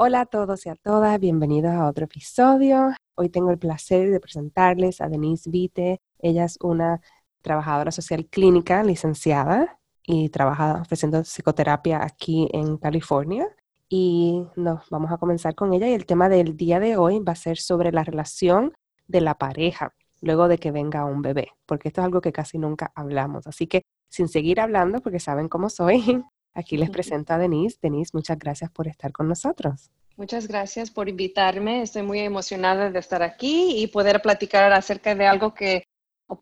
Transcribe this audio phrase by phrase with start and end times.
[0.00, 2.94] Hola a todos y a todas, bienvenidos a otro episodio.
[3.16, 6.00] Hoy tengo el placer de presentarles a Denise Vite.
[6.20, 7.00] Ella es una
[7.42, 13.48] trabajadora social clínica licenciada y trabaja ofreciendo psicoterapia aquí en California.
[13.88, 17.32] Y nos vamos a comenzar con ella y el tema del día de hoy va
[17.32, 18.74] a ser sobre la relación
[19.08, 22.56] de la pareja luego de que venga un bebé, porque esto es algo que casi
[22.56, 23.48] nunca hablamos.
[23.48, 26.24] Así que sin seguir hablando, porque saben cómo soy,
[26.54, 27.78] aquí les presento a Denise.
[27.80, 29.90] Denise, muchas gracias por estar con nosotros.
[30.16, 31.82] Muchas gracias por invitarme.
[31.82, 35.84] Estoy muy emocionada de estar aquí y poder platicar acerca de algo que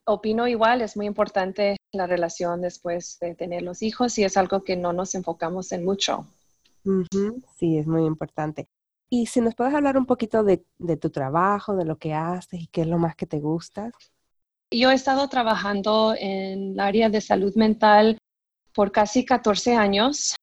[0.05, 0.81] opino igual.
[0.81, 4.95] Es muy importante la relación después de tener los hijos y es algo que no
[4.95, 6.27] nos enfocamos en mucho.
[7.59, 8.67] Sí, es muy importante.
[9.11, 12.61] Y si nos puedes hablar un poquito de, de, tu trabajo, de lo que haces
[12.61, 13.91] y qué es lo más que te gusta.
[14.70, 18.19] Yo he estado trabajando en el área de salud mental
[18.77, 20.37] por casi 14 años.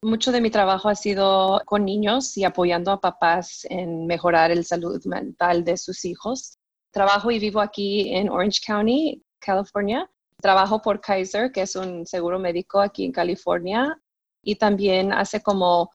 [0.00, 4.64] Mucho de mi trabajo ha sido con niños y apoyando a papás en mejorar el
[4.64, 6.58] salud mental de sus hijos.
[6.92, 10.08] Trabajo y vivo aquí en Orange County, California.
[10.40, 14.00] Trabajo por Kaiser, que es un seguro médico aquí en California.
[14.44, 15.90] Y también hace como,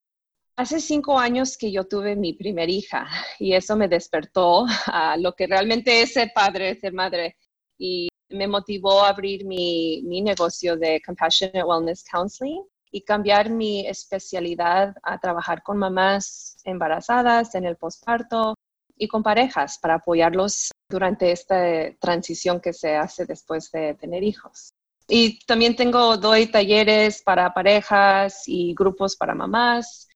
[0.58, 3.08] hace cinco años que yo tuve mi primer hija
[3.40, 7.38] y eso me despertó a lo que realmente es ser padre, ser madre.
[7.78, 13.88] Y me motivó a abrir mi, mi negocio de Compassionate Wellness Counseling y cambiar mi
[13.88, 18.56] especialidad a trabajar con mamás embarazadas en el posparto
[18.98, 21.56] y con parejas para apoyarlos durante esta
[22.00, 24.74] transición que se hace después de tener hijos.
[25.08, 30.08] Y también tengo, doy talleres para parejas y grupos para mamás.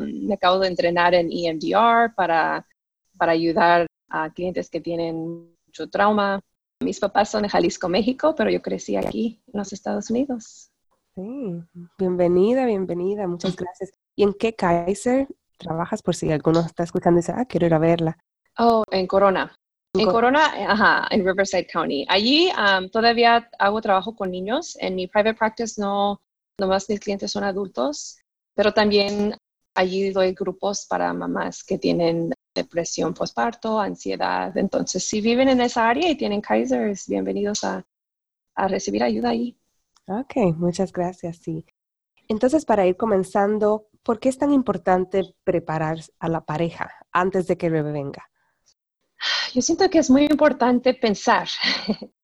[0.00, 2.66] me acabo de entrenar en EMDR para,
[3.18, 6.40] para ayudar a clientes que tienen mucho trauma.
[6.84, 10.70] Mis papás son de Jalisco, México, pero yo crecí aquí en los Estados Unidos.
[11.14, 11.54] Sí,
[11.96, 13.92] bienvenida, bienvenida, muchas gracias.
[14.14, 16.02] ¿Y en qué Kaiser trabajas?
[16.02, 18.18] Por si alguno está escuchando y dice, ah, quiero ir a verla.
[18.58, 19.56] Oh, en Corona.
[19.94, 22.04] En, Corona, ajá, en Riverside County.
[22.08, 22.50] Allí
[22.92, 24.76] todavía hago trabajo con niños.
[24.80, 26.20] En mi private practice no,
[26.58, 28.18] nomás mis clientes son adultos,
[28.54, 29.36] pero también
[29.74, 34.56] allí doy grupos para mamás que tienen depresión postparto, ansiedad.
[34.56, 37.84] Entonces, si viven en esa área y tienen Kaisers, bienvenidos a,
[38.54, 39.58] a recibir ayuda allí.
[40.06, 41.66] Ok, muchas gracias, sí.
[42.28, 47.56] Entonces, para ir comenzando, ¿por qué es tan importante preparar a la pareja antes de
[47.56, 48.30] que el bebé venga?
[49.52, 51.48] Yo siento que es muy importante pensar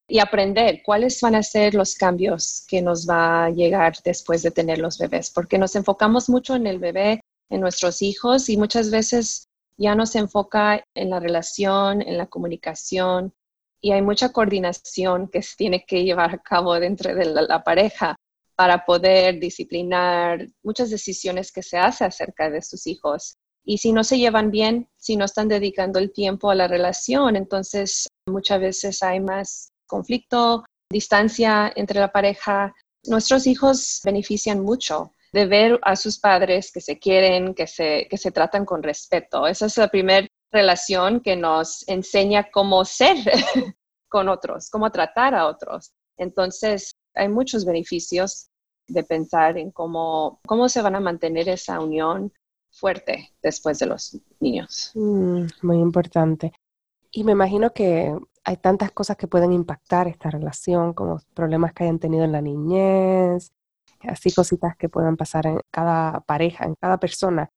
[0.07, 4.51] y aprender cuáles van a ser los cambios que nos va a llegar después de
[4.51, 8.89] tener los bebés, porque nos enfocamos mucho en el bebé, en nuestros hijos y muchas
[8.89, 9.47] veces
[9.77, 13.33] ya nos enfoca en la relación, en la comunicación,
[13.81, 18.15] y hay mucha coordinación que se tiene que llevar a cabo dentro de la, pareja
[18.55, 23.33] para poder disciplinar muchas decisiones que se hace acerca de sus hijos.
[23.65, 27.35] Y si no se llevan bien, si no están dedicando el tiempo a la relación,
[27.35, 32.75] entonces muchas veces hay más conflicto, distancia entre la pareja.
[33.07, 38.17] Nuestros hijos benefician mucho de ver a sus padres que se quieren, que se, que
[38.17, 39.47] se tratan con respeto.
[39.47, 43.17] Esa es la primera relación que nos enseña cómo ser
[44.09, 45.93] con otros, cómo tratar a otros.
[46.17, 48.49] Entonces, hay muchos beneficios
[48.87, 52.33] de pensar en cómo, cómo se van a mantener esa unión
[52.69, 54.91] fuerte después de los niños.
[54.95, 56.51] Mm, muy importante.
[57.11, 61.83] Y me imagino que hay tantas cosas que pueden impactar esta relación, como problemas que
[61.83, 63.51] hayan tenido en la niñez,
[64.07, 67.51] así cositas que puedan pasar en cada pareja, en cada persona.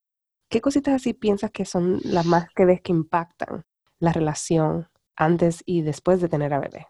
[0.48, 3.64] ¿Qué cositas así piensas que son las más que ves que impactan
[3.98, 6.86] la relación antes y después de tener a bebé?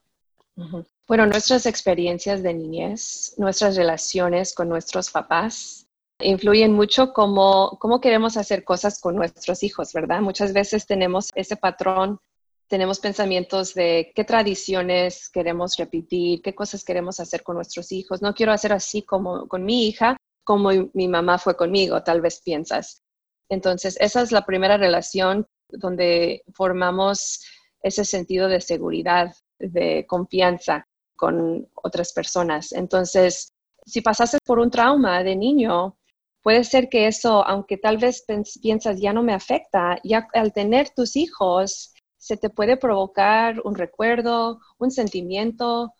[1.06, 5.88] Bueno, nuestras experiencias de niñez, nuestras relaciones con nuestros papás
[6.20, 10.20] influyen mucho cómo, cómo queremos hacer cosas con nuestros hijos, ¿verdad?
[10.20, 12.20] Muchas veces tenemos ese patrón,
[12.68, 18.22] tenemos pensamientos de qué tradiciones queremos repetir, qué cosas queremos hacer con nuestros hijos.
[18.22, 22.40] No quiero hacer así como con mi hija, como mi mamá fue conmigo, tal vez
[22.42, 23.02] piensas.
[23.48, 27.44] Entonces, esa es la primera relación donde formamos
[27.82, 30.86] ese sentido de seguridad, de confianza.
[31.16, 32.72] con otras personas.
[32.72, 33.52] Entonces,
[33.86, 35.96] si pasaste por un trauma de niño,
[36.42, 38.24] puede ser que eso, aunque tal vez
[38.60, 41.93] piensas ya no me afecta, ya al tener tus hijos,
[42.24, 45.92] se te puede provocar un recuerdo, un sentimiento.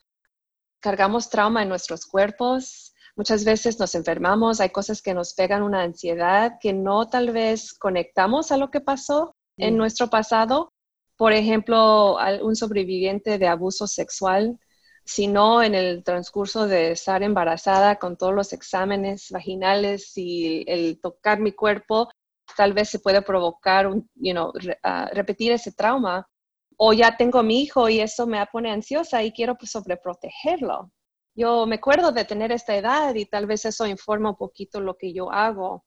[0.80, 2.94] Cargamos trauma en nuestros cuerpos.
[3.14, 7.74] Muchas veces nos enfermamos, hay cosas que nos pegan una ansiedad que no tal vez
[7.74, 10.72] conectamos a lo que pasó en nuestro pasado.
[11.18, 14.58] Por ejemplo, un sobreviviente de abuso sexual
[15.06, 21.40] sino en el transcurso de estar embarazada con todos los exámenes vaginales y el tocar
[21.40, 22.08] mi cuerpo,
[22.56, 24.34] tal vez se puede provocar, un, you
[24.82, 26.28] ah, repetir ese trauma.
[26.76, 30.90] O ya tengo mi hijo y eso me pone ansiosa y quiero pues, sobreprotegerlo.
[31.36, 34.96] Yo me acuerdo de tener esta edad y tal vez eso informa un poquito lo
[34.96, 35.84] que yo hago.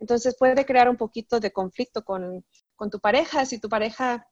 [0.00, 2.44] Entonces puede crear un poquito de conflicto con,
[2.76, 4.26] con tu pareja si tu pareja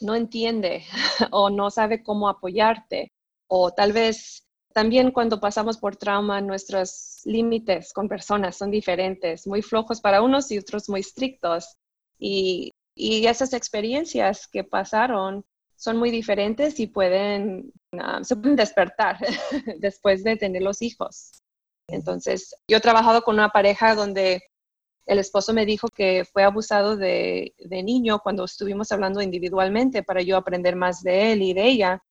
[0.00, 0.84] no entiende
[1.32, 3.12] o no sabe cómo apoyarte
[3.48, 9.62] o tal vez también cuando pasamos por trauma, nuestros límites con personas son diferentes, muy
[9.62, 11.76] flojos para unos y otros muy estrictos.
[12.18, 15.42] Y, esas experiencias que pasaron
[15.74, 19.16] son muy diferentes y pueden, ah, se pueden despertar
[19.78, 21.40] después de tener los hijos.
[21.88, 24.42] Entonces, yo he trabajado con una pareja donde
[25.06, 30.20] el esposo me dijo que fue abusado de, de niño cuando estuvimos hablando individualmente para
[30.20, 32.02] yo aprender más de él y de ella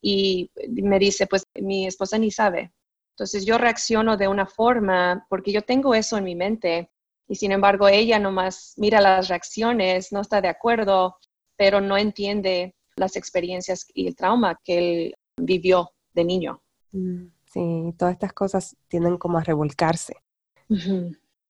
[0.00, 2.72] y me dice, pues mi esposa ni sabe.
[3.16, 6.90] Entonces yo reacciono de una forma porque yo tengo eso en mi mente
[7.28, 11.16] y sin embargo ella nomás mira las reacciones, no está de acuerdo,
[11.56, 16.62] pero no entiende las experiencias y el trauma que él vivió de niño.
[16.92, 20.16] Mm, sí, todas estas cosas tienden como a revolcarse.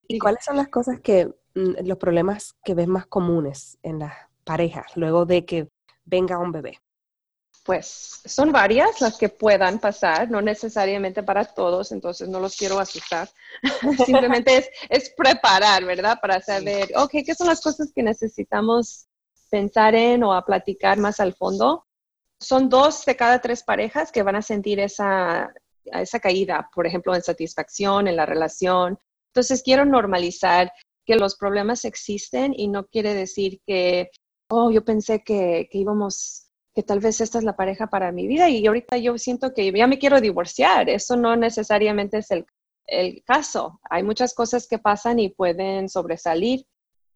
[0.07, 4.13] ¿Y cuáles son las cosas que, mm, los problemas que ves más comunes en las
[4.43, 5.69] parejas luego de que
[6.05, 6.79] venga un bebé?
[7.67, 12.79] Pues son varias las que puedan pasar, no necesariamente para todos, entonces no los quiero
[12.79, 13.29] asustar.
[14.05, 16.17] Simplemente es, preparar, ¿verdad?
[16.21, 19.07] Para saber, ok, ¿qué son las cosas que necesitamos
[19.49, 21.85] pensar en o a platicar más al fondo?
[22.39, 25.53] Son dos de cada tres parejas que van a sentir esa,
[25.83, 28.97] esa caída, por ejemplo, en satisfacción, en la relación.
[29.33, 30.71] Entonces quiero normalizar
[31.05, 34.09] que los problemas existen y no quiere decir que,
[34.49, 36.46] oh, yo pensé que, que íbamos
[36.77, 39.71] que tal vez esta es la pareja para mi vida y ahorita yo siento que
[39.71, 40.89] ya me quiero divorciar.
[40.89, 42.45] Eso no necesariamente es el,
[42.85, 43.79] el caso.
[43.89, 46.67] Hay muchas cosas que pasan y pueden sobresalir.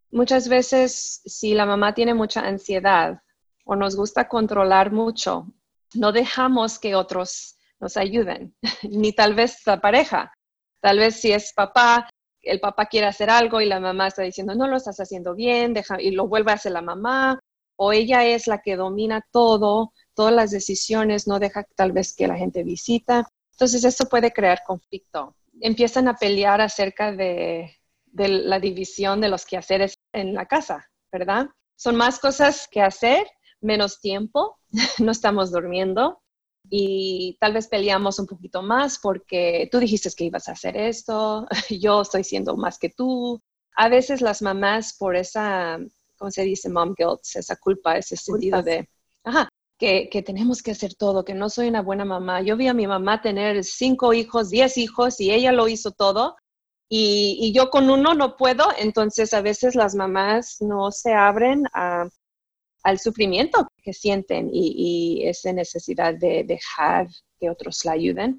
[0.10, 3.22] Muchas veces, si la mamá tiene mucha ansiedad
[3.64, 5.46] o nos gusta controlar mucho,
[5.94, 8.56] no dejamos que otros nos ayuden,
[8.90, 10.34] ni tal vez la pareja.
[10.80, 12.10] Tal vez si es papá,
[12.42, 15.76] el papá quiere hacer algo y la mamá está diciendo, no lo estás haciendo bien,
[15.76, 17.40] deja, y lo vuelve a hacer la mamá,
[17.84, 22.28] o ella es la que domina todo, todas las decisiones, no deja tal vez que
[22.28, 23.28] la gente visita.
[23.54, 25.36] Entonces eso puede crear conflicto.
[25.60, 27.76] Empiezan a pelear acerca de,
[28.14, 31.48] la división de los quehaceres en la casa, ¿verdad?
[31.76, 33.26] Son más cosas que hacer,
[33.62, 34.60] menos tiempo,
[35.00, 36.22] no estamos durmiendo
[36.70, 41.48] y tal vez peleamos un poquito más porque tú dijiste que ibas a hacer esto,
[41.82, 43.42] yo estoy siendo más que tú.
[43.76, 45.80] A veces las mamás por esa
[46.22, 46.70] ¿cómo se dice?
[46.70, 48.88] Mom guilt, esa culpa, ese sentido de,
[49.24, 52.44] ajá, que, que, tenemos que hacer todo, que no soy una buena mamá.
[52.44, 56.36] Yo vi a mi mamá tener cinco hijos, diez hijos y ella lo hizo todo
[56.88, 61.64] y, y yo con uno no puedo, entonces a veces las mamás no se abren
[61.74, 62.08] a,
[62.84, 64.74] al sufrimiento que sienten y,
[65.24, 67.08] y esa necesidad de dejar
[67.40, 68.38] que otros la ayuden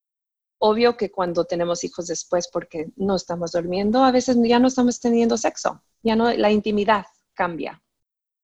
[0.65, 5.01] obvio que cuando tenemos hijos después porque no estamos durmiendo, a veces ya no estamos
[5.01, 7.83] teniendo sexo, ya no la intimidad cambia.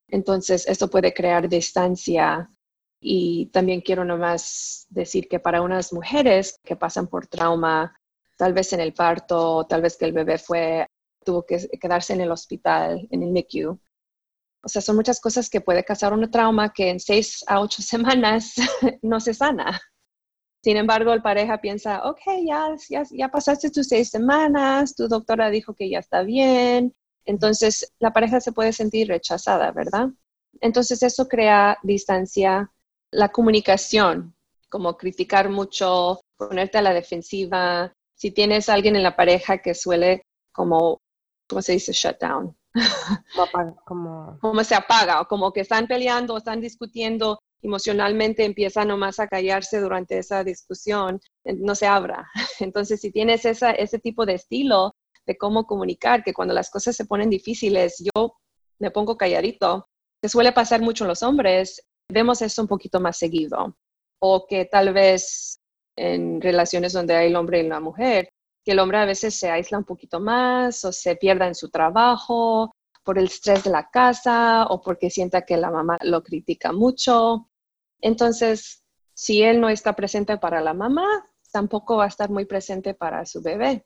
[0.08, 2.50] Entonces, esto puede crear distancia
[3.00, 7.94] y también quiero nomás decir que para unas mujeres que pasan por trauma,
[8.36, 10.86] tal vez en el parto, tal vez que el bebé fue,
[11.24, 13.78] tuvo que quedarse en el hospital, en el NICU.
[14.64, 17.82] O sea, son muchas cosas que puede causar un trauma que en seis a ocho
[17.82, 18.54] semanas
[19.02, 19.80] no se sana.
[20.62, 25.50] Sin embargo, el pareja piensa, ok, ya, ya, ya pasaste tus seis semanas, tu doctora
[25.50, 26.94] dijo que ya está bien,
[27.28, 30.08] entonces, la pareja se puede sentir rechazada, ¿verdad?
[30.62, 32.72] Entonces, eso crea distancia.
[33.10, 34.34] La comunicación,
[34.70, 37.92] como criticar mucho, ponerte a la defensiva.
[38.14, 41.02] Si tienes a alguien en la pareja que suele como,
[41.46, 41.92] ¿cómo se dice?
[41.92, 42.56] Shut down.
[43.84, 44.62] Como, como...
[44.62, 49.80] se apaga, o como que están peleando, o están discutiendo emocionalmente, empieza nomás a callarse
[49.80, 52.30] durante esa discusión, no se abra.
[52.60, 54.94] Entonces, si tienes ese tipo de estilo,
[55.28, 58.34] de cómo comunicar, que cuando las cosas se ponen difíciles, yo
[58.78, 59.86] me pongo calladito,
[60.22, 63.76] que suele pasar mucho en los hombres, vemos eso un poquito más seguido.
[64.20, 65.60] O que tal vez
[65.96, 68.30] en relaciones donde hay el hombre y la mujer,
[68.64, 71.68] que el hombre a veces se aísla un poquito más o se pierda en su
[71.68, 72.72] trabajo
[73.04, 77.50] por el estrés de la casa o porque sienta que la mamá lo critica mucho.
[78.00, 78.82] Entonces,
[79.12, 81.06] si él no está presente para la mamá,
[81.52, 83.84] tampoco va a estar muy presente para su bebé.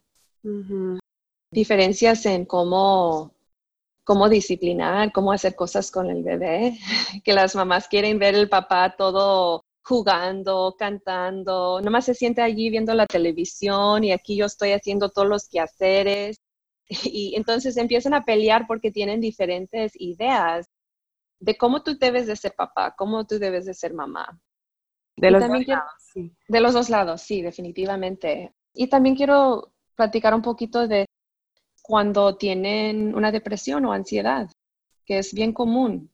[1.52, 3.34] Diferencias en cómo,
[4.04, 6.78] cómo disciplinar, cómo hacer cosas con el bebé,
[7.24, 12.94] que las mamás quieren ver el papá todo jugando, cantando, nomás se siente allí viendo
[12.94, 16.38] la televisión y aquí yo estoy haciendo todos los quehaceres.
[17.04, 20.66] Y entonces empiezan a pelear porque tienen diferentes ideas
[21.40, 24.40] de cómo tú debes de ser papá, cómo tú debes de ser mamá.
[25.16, 26.32] De los dos lados, sí.
[26.48, 28.54] De los dos lados, sí, definitivamente.
[28.74, 31.06] Y también quiero platicar un poquito de
[31.92, 34.50] cuando tienen una depresión o ansiedad,
[35.04, 36.10] que es bien común.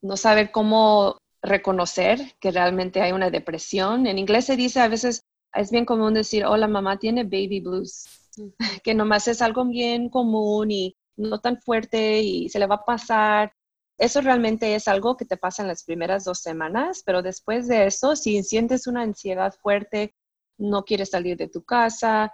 [0.00, 4.06] No saber cómo reconocer que realmente hay una depresión.
[4.06, 5.20] En inglés se dice a veces,
[5.52, 8.06] es bien común decir, hola mamá tiene baby blues,
[8.82, 12.84] que nomás es algo bien común y no tan fuerte y se le va a
[12.86, 13.52] pasar.
[13.98, 17.84] Eso realmente es algo que te pasa en las primeras dos semanas, pero después de
[17.84, 20.14] eso, si sientes una ansiedad fuerte,
[20.56, 22.32] no quieres salir de tu casa,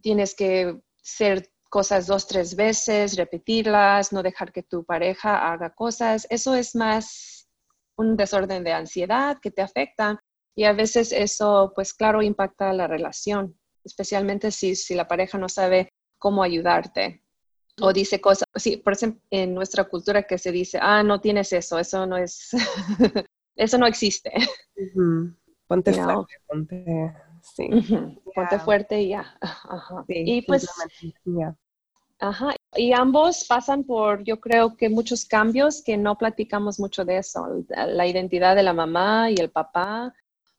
[0.00, 6.26] tienes que hacer cosas dos, tres veces, repetirlas, no dejar que tu pareja haga cosas,
[6.28, 7.48] eso es más
[7.96, 10.20] un desorden de ansiedad que te afecta
[10.54, 15.48] y a veces eso, pues claro, impacta la relación, especialmente si, si la pareja no
[15.48, 17.22] sabe cómo ayudarte
[17.80, 21.52] o dice cosas, sí, por ejemplo, en nuestra cultura que se dice, ah, no tienes
[21.52, 22.50] eso, eso no es,
[23.56, 24.32] eso no existe.
[25.66, 27.68] Ponte fuerte, ponte, sí.
[28.34, 29.38] ponte fuerte y ya.
[30.08, 30.68] y pues,
[32.18, 32.54] ajá.
[32.76, 37.46] Y ambos pasan por, yo creo que muchos cambios que no platicamos mucho de eso,
[37.68, 40.14] la identidad de la mamá y el papá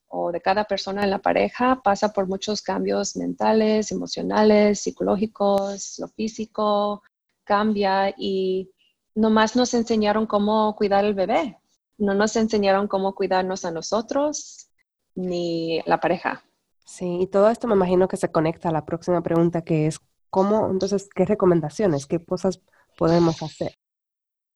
[0.08, 6.10] o de cada persona en la pareja pasa por muchos cambios mentales, emocionales, psicológicos, lo
[6.10, 7.02] físico,
[7.46, 8.70] cambia y
[9.16, 11.58] nomás nos enseñaron cómo cuidar al bebé,
[11.98, 14.68] no nos enseñaron cómo cuidarnos a nosotros
[15.16, 16.44] ni la pareja.
[16.86, 20.00] Sí, y todo esto me imagino que se conecta a la próxima pregunta que es,
[20.30, 22.62] ¿cómo, entonces, qué recomendaciones, qué cosas
[22.98, 23.74] podemos hacer?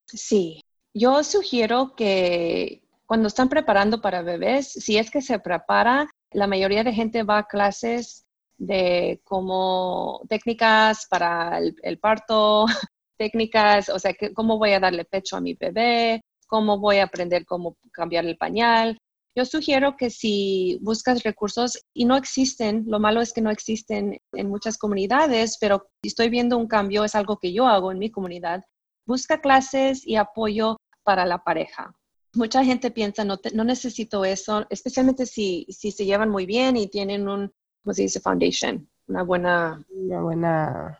[0.05, 0.61] Sí,
[0.93, 6.83] yo sugiero que cuando están preparando para bebés, si es que se prepara, la mayoría
[6.83, 8.25] de gente va a clases
[8.57, 12.65] de como técnicas para el, parto,
[13.17, 17.45] técnicas, o sea, cómo voy a darle pecho a mi bebé, cómo voy a aprender
[17.45, 18.97] cómo cambiar el pañal.
[19.35, 24.19] Yo sugiero que si buscas recursos y no existen, lo malo es que no existen
[24.31, 27.99] en muchas comunidades, pero si estoy viendo un cambio, es algo que yo hago en
[27.99, 28.63] mi comunidad,
[29.05, 31.93] busca clases y apoyo para la pareja
[32.35, 36.87] mucha gente piensa, no, no necesito eso, especialmente si, si se llevan muy bien y
[36.87, 37.51] tienen un,
[37.83, 38.19] ¿cómo se dice?
[38.19, 39.83] Foundation, una buena...
[39.89, 40.99] Una buena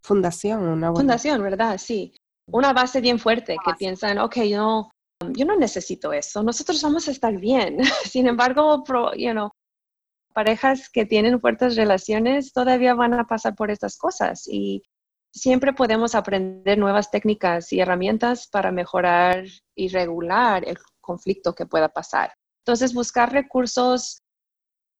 [0.00, 1.00] fundación, una buena...
[1.00, 1.78] Fundación, ¿verdad?
[1.78, 2.14] Sí.
[2.46, 4.88] Una base bien fuerte que piensan, ok, yo,
[5.32, 7.78] yo no necesito eso, nosotros vamos a estar bien.
[8.04, 8.84] Sin embargo,
[9.16, 9.50] you know,
[10.34, 14.82] parejas que tienen fuertes relaciones todavía van a pasar por estas cosas y
[15.32, 19.44] siempre podemos aprender nuevas técnicas y herramientas para mejorar
[19.74, 22.32] y regular el conflicto que pueda pasar.
[22.64, 24.22] Entonces, buscar recursos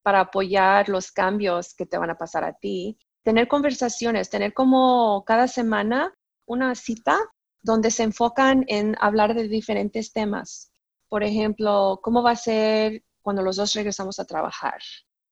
[0.02, 5.24] para apoyar los cambios que te van a pasar a ti, tener conversaciones, tener como
[5.26, 6.14] cada semana
[6.46, 7.18] una cita
[7.66, 10.70] donde se enfocan en hablar de diferentes temas.
[11.08, 14.78] Por ejemplo, ¿cómo va a ser cuando los dos regresamos a trabajar?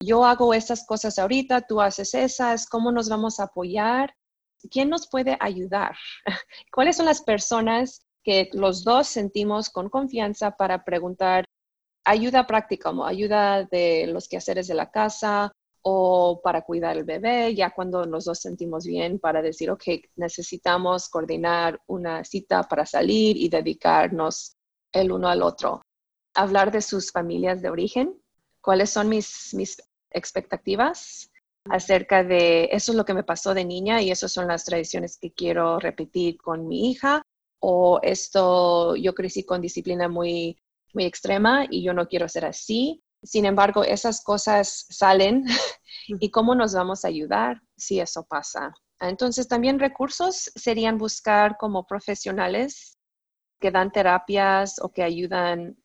[0.00, 4.12] Yo hago estas cosas ahorita, tú haces esas, ¿cómo nos vamos a apoyar
[4.71, 5.95] ¿quién nos puede ayudar?
[6.73, 11.45] ¿Cuáles son las personas que los dos sentimos con confianza para preguntar
[12.05, 15.53] ayuda práctica, como ayuda de los quehaceres de la casa
[15.87, 19.85] o para cuidar el bebé, ya cuando los dos sentimos bien para decir, ok,
[20.17, 24.57] necesitamos coordinar una cita para salir y dedicarnos
[24.93, 25.83] el uno al otro.
[26.35, 28.19] Hablar de sus familias de origen,
[28.62, 31.31] cuáles son mis, mis expectativas
[31.71, 35.19] acerca de eso es lo que me pasó de niña y esas son las tradiciones
[35.19, 37.23] que quiero repetir con mi hija
[37.61, 40.59] o esto yo crecí con disciplina muy
[40.95, 43.03] muy extrema y yo no quiero ser así.
[43.25, 45.45] Sin embargo, esas cosas salen
[46.09, 48.75] y cómo nos vamos a ayudar si eso pasa.
[49.00, 52.99] Entonces, también recursos serían buscar como profesionales
[53.61, 55.76] que dan terapias o que ayudan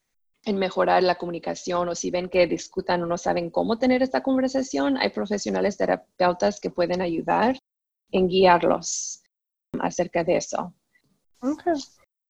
[0.44, 4.22] en mejorar la comunicación o si ven que discutan o no saben cómo tener esta
[4.22, 7.58] conversación, hay profesionales terapeutas que pueden ayudar
[8.10, 9.22] en guiarlos
[9.80, 10.74] acerca de eso.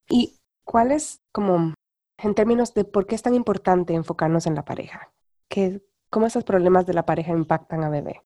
[0.09, 1.75] ¿Y cuál es como,
[2.23, 5.13] en términos de por qué es tan importante enfocarnos en la pareja?
[5.49, 8.23] ¿Qué, ¿Cómo esos problemas de la pareja impactan a bebé?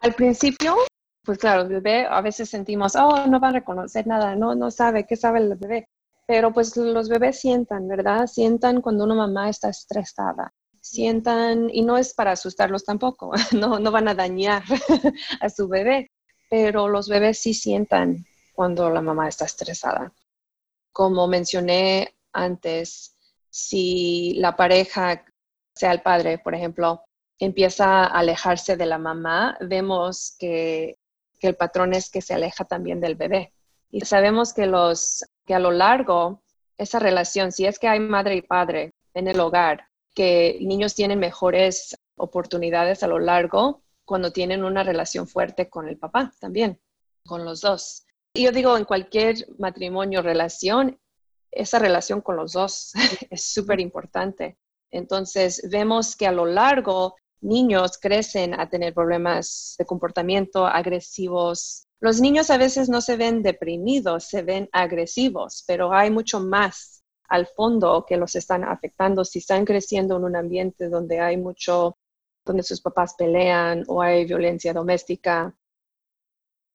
[0.00, 0.76] Al principio,
[1.24, 4.70] pues claro, el bebé a veces sentimos, oh, no va a reconocer nada, no, no
[4.70, 5.88] sabe, ¿qué sabe el bebé?
[6.26, 8.26] Pero pues los bebés sientan, ¿verdad?
[8.26, 10.52] Sientan cuando una mamá está estresada.
[10.80, 14.62] Sientan, y no es para asustarlos tampoco, no, no van a dañar
[15.40, 16.10] a su bebé,
[16.48, 18.24] pero los bebés sí sientan
[18.54, 20.12] cuando la mamá está estresada.
[20.92, 23.16] Como mencioné antes,
[23.50, 25.24] si la pareja,
[25.74, 27.02] sea el padre, por ejemplo,
[27.38, 30.96] empieza a alejarse de la mamá, vemos que,
[31.40, 33.52] el patrón es que se aleja también del bebé.
[33.90, 36.42] Y sabemos que, los, que a lo largo,
[36.76, 41.20] esa relación, si es que hay madre y padre en el hogar, que niños tienen
[41.20, 46.80] mejores oportunidades a lo largo cuando tienen una relación fuerte con el papá también,
[47.24, 48.04] con los dos.
[48.32, 50.98] Y yo digo, en cualquier matrimonio, relación,
[51.50, 52.92] esa relación con los dos
[53.30, 54.58] es súper importante.
[54.90, 61.86] Entonces, vemos que a lo largo niños crecen a tener problemas de comportamiento agresivos.
[62.00, 67.04] Los niños a veces no se ven deprimidos, se ven agresivos, pero hay mucho más
[67.28, 71.98] al fondo que los están afectando si están creciendo en un ambiente donde hay mucho,
[72.44, 75.54] donde sus papás pelean o hay violencia doméstica.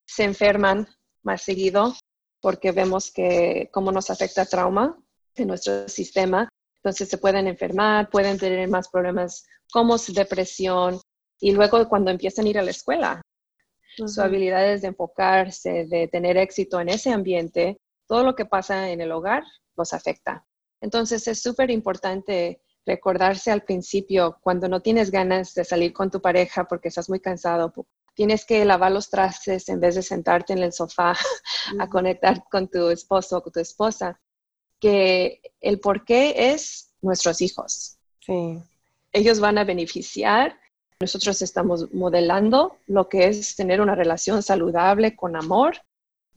[0.05, 0.87] Se enferman
[1.23, 1.93] más seguido
[2.43, 5.01] porque vemos que cómo nos afecta trauma
[5.35, 6.49] en nuestro sistema.
[6.75, 10.99] Entonces se pueden enfermar, pueden tener más problemas como depresión
[11.39, 13.21] y luego cuando empiezan a ir a la escuela,
[13.95, 18.99] sus habilidades de enfocarse, de tener éxito en ese ambiente, todo lo que pasa en
[18.99, 19.43] el hogar
[19.77, 20.45] los afecta.
[20.81, 26.21] Entonces es súper importante recordarse al principio cuando no tienes ganas de salir con tu
[26.21, 27.71] pareja porque estás muy cansado,
[28.13, 31.13] tienes que lavar los trastes en vez de sentarte en el sofá
[31.79, 34.19] a conectar con tu esposo o con tu esposa,
[34.79, 37.97] que el por qué es nuestros hijos.
[38.19, 38.59] Sí.
[39.11, 40.59] Ellos van a beneficiar.
[40.99, 45.77] Nosotros estamos modelando lo que es tener una relación saludable con amor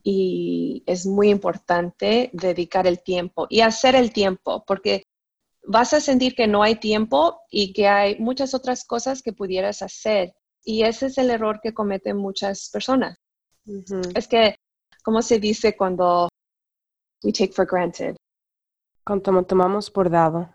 [0.03, 5.05] y es muy importante dedicar el tiempo y hacer el tiempo porque
[5.65, 9.83] vas a sentir que no hay tiempo y que hay muchas otras cosas que pudieras
[9.83, 10.35] hacer
[10.67, 13.17] y ese es el error que cometen muchas personas.
[14.15, 14.57] Es que,
[15.05, 16.29] ¿cómo se dice cuando
[17.23, 18.17] we take for granted?
[19.05, 20.53] Cuando tomamos por dado.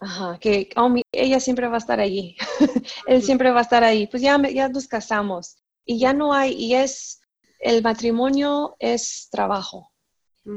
[0.00, 2.36] Ajá, que oh, ella siempre va a estar allí,
[3.06, 4.08] él siempre va a estar ahí.
[4.08, 7.20] Pues ya, ya nos casamos y ya no hay, y es,
[7.60, 9.92] el matrimonio es trabajo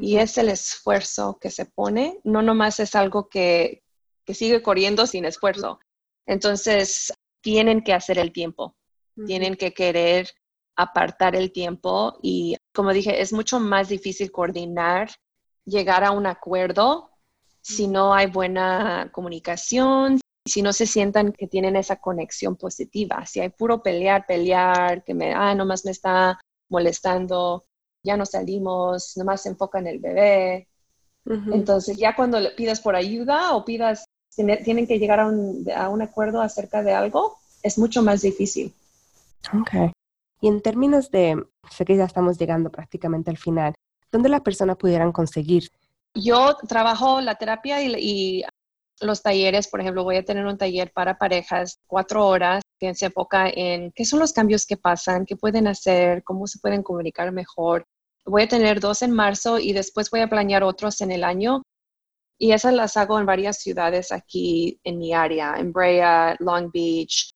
[0.01, 3.83] y es el esfuerzo que se pone, no nomás es algo que,
[4.25, 5.79] que sigue corriendo sin esfuerzo.
[6.25, 8.75] Entonces, tienen que hacer el tiempo
[9.25, 10.29] tienen que querer
[10.75, 15.09] apartar el tiempo y, como dije, es mucho más difícil coordinar,
[15.65, 17.11] llegar a un acuerdo
[17.61, 23.39] si no hay buena comunicación, si no se sientan que tienen esa conexión positiva, si
[23.39, 27.65] hay puro pelear, pelear, que me, ah, nomás me está molestando,
[28.03, 30.67] ya no salimos, nomás se enfoca en el bebé.
[31.25, 35.89] Entonces, ya cuando le pidas por ayuda o pidas, tienen que llegar a un, a
[35.89, 38.71] un acuerdo acerca de algo, es mucho más difícil.
[39.53, 39.91] Ok.
[40.41, 43.73] Y en términos de, sé que ya estamos llegando prácticamente al final,
[44.11, 45.69] ¿dónde las personas pudieran conseguir?
[46.13, 48.43] Yo trabajo la terapia y,
[49.01, 53.07] los talleres, por ejemplo, voy a tener un taller para parejas, cuatro horas, que se
[53.07, 57.31] enfoca en qué son los cambios que pasan, qué pueden hacer, cómo se pueden comunicar
[57.33, 57.85] mejor.
[58.25, 61.61] Voy a tener dos en marzo y después voy a planear otros en el año.
[62.37, 67.34] Y esas las hago en varias ciudades aquí en mi área, en Brea, Long Beach,